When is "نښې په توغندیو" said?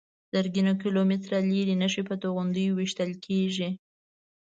1.81-2.75